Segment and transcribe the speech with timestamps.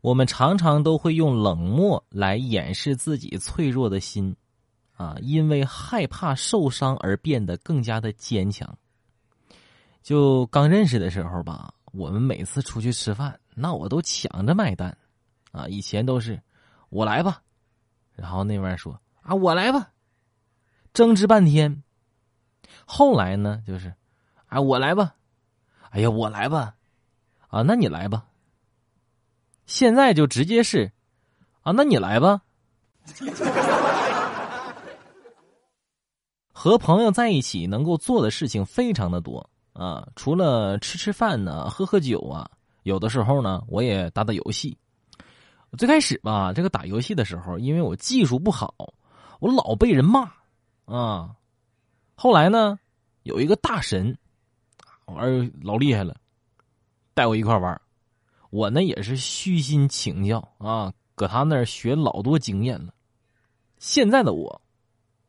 [0.00, 4.34] 我们常常都会用冷漠来掩饰自己脆弱的心，
[4.96, 8.78] 啊，因为害怕受伤而变得更加的坚强。
[10.02, 14.96] 就刚认识的时候吧，我们每次出去吃饭，那我都抢着买单，
[15.52, 16.40] 啊，以前都是
[16.88, 17.42] 我来吧，
[18.14, 19.90] 然后那边说啊我来吧，
[20.94, 21.82] 争执半天。
[22.86, 23.92] 后来呢，就是
[24.46, 25.14] 啊我来吧，
[25.90, 26.74] 哎呀我来吧，
[27.48, 28.24] 啊那你来吧。
[29.70, 30.90] 现在就直接是，
[31.62, 32.42] 啊，那你来吧。
[36.52, 42.50] 和朋友在一起能够做的事情非常的多啊，除了吃吃饭呢、喝喝酒啊，
[42.82, 44.76] 有的时候呢，我也打打游戏。
[45.78, 48.92] 最开始吧，这个打游戏的时候，因为我技术不好，
[49.38, 50.32] 我老被人骂
[50.84, 51.36] 啊。
[52.16, 52.76] 后来呢，
[53.22, 54.18] 有一个大神
[55.04, 56.16] 玩老厉害了，
[57.14, 57.80] 带我一块玩。
[58.50, 62.92] 我呢也是虚心请教啊，搁他那儿学老多经验了。
[63.78, 64.60] 现在的我，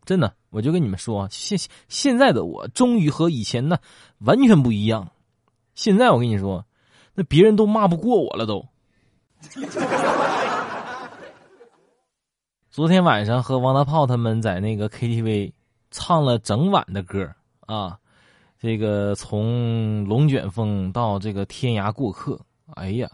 [0.04, 3.80] 真的，我就跟你们说，现现在的我终于和以前那
[4.18, 5.12] 完全不一样。
[5.76, 6.66] 现在我跟你说，
[7.14, 8.66] 那别人都骂不过我了都。
[12.70, 15.54] 昨天晚上和王大炮他们在那个 KTV
[15.92, 17.30] 唱了整晚的歌
[17.67, 18.00] 啊，
[18.60, 22.40] 这个从龙卷风到这个天涯过客。
[22.76, 23.10] 哎呀，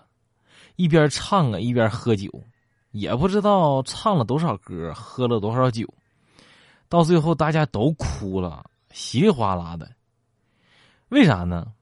[0.78, 2.32] 一边唱啊一边喝酒，
[2.92, 5.86] 也不知道唱了多少歌，喝了多少酒，
[6.88, 9.92] 到最后大家都哭了，稀里哗啦的。
[11.10, 11.74] 为啥呢？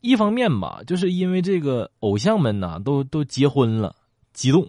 [0.00, 3.94] 一方面吧，就是因为这个偶像们呐都都结婚了，
[4.32, 4.66] 激动；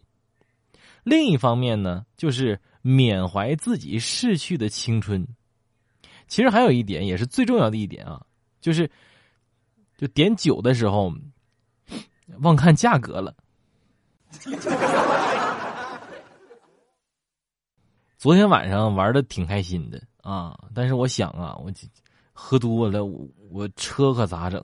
[1.04, 5.28] 另一方面呢，就是缅怀自己逝去的青春。
[6.28, 8.22] 其实还有一点，也是最重要的一点啊，
[8.60, 8.90] 就是
[9.98, 11.12] 就点酒的时候。
[12.40, 13.32] 忘看价格了。
[18.18, 21.72] 昨天晚上玩的挺开心的啊，但是我想啊，我
[22.34, 24.64] 喝多了，我我车可咋整？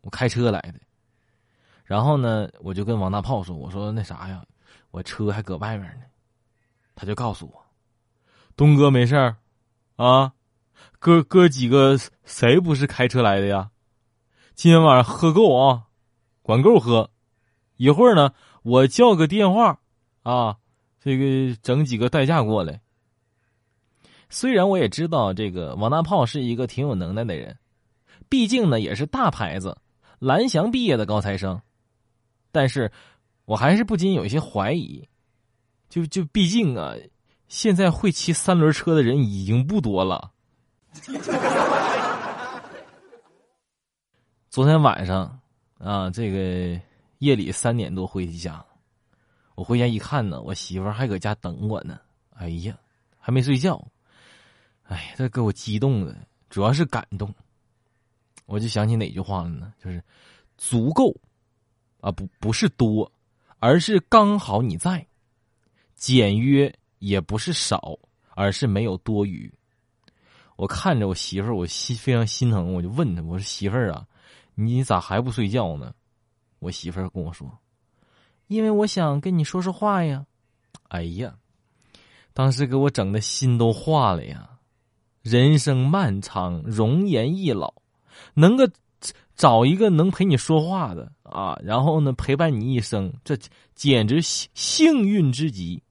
[0.00, 0.74] 我开车来的。
[1.84, 4.44] 然后呢，我就跟王大炮说：“我说那啥呀，
[4.90, 6.04] 我车还搁外面呢。”
[6.94, 7.62] 他就告诉我
[8.56, 9.36] ：“东哥没事儿
[9.96, 10.32] 啊，
[10.98, 13.70] 哥哥几个谁不是开车来的呀？
[14.54, 15.88] 今天晚上喝够啊。”
[16.42, 17.10] 管够喝，
[17.76, 18.32] 一会儿呢，
[18.62, 19.78] 我叫个电话，
[20.22, 20.56] 啊，
[21.00, 22.80] 这个整几个代驾过来。
[24.30, 27.58] 虽然我也知道这个王大炮是一个挺有能耐的人，
[28.28, 29.76] 毕竟呢也是大牌子，
[30.18, 31.60] 蓝翔毕业的高材生，
[32.50, 32.90] 但是
[33.44, 35.08] 我还是不禁有一些怀疑，
[35.88, 36.94] 就就毕竟啊，
[37.48, 40.30] 现在会骑三轮车的人已经不多了。
[44.48, 45.38] 昨天晚上。
[45.78, 46.80] 啊，这个
[47.22, 48.66] 夜里三点多回家，
[49.54, 52.00] 我回家一看呢，我媳妇还搁家等我呢。
[52.30, 52.76] 哎呀，
[53.16, 53.80] 还没睡觉，
[54.88, 56.16] 哎，这给我激动的，
[56.50, 57.32] 主要是感动。
[58.44, 59.72] 我就想起哪句话了呢？
[59.78, 60.02] 就是
[60.58, 61.14] 足够
[62.00, 63.08] 啊，不不是多，
[63.60, 64.98] 而是刚好你在；
[65.94, 67.96] 简约也不是少，
[68.30, 69.48] 而是没有多余。
[70.56, 74.04] 我看着我媳妇儿，我心非常心疼，我就问她：“我说媳妇儿啊。”
[74.56, 75.94] 你咋还不睡觉呢？
[76.62, 77.58] 我媳妇儿跟我说
[78.46, 80.24] ：“因为我想跟你说说话呀。”
[80.90, 81.34] 哎呀，
[82.32, 84.48] 当时给我整的心都化了呀！
[85.22, 87.74] 人生漫长，容颜易老，
[88.34, 88.70] 能个
[89.34, 93.36] 找一个能陪你说话的啊，然后呢陪伴你一生，这
[93.74, 95.82] 简直幸幸运之极。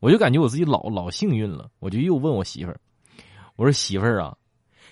[0.00, 1.70] 我就感觉我自己老老幸运了。
[1.78, 2.80] 我就又问我媳妇儿
[3.54, 4.36] ：“我说媳妇儿啊，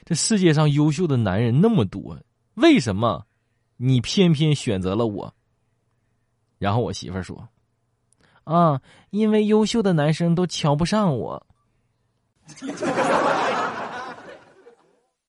[0.05, 2.17] 这世界上优秀的男人那么多。”
[2.55, 3.27] 为什么
[3.77, 5.35] 你偏偏选择了我？
[6.59, 7.49] 然后我媳妇儿说
[8.45, 11.47] ：“啊，因为优秀的男生都瞧不上我。”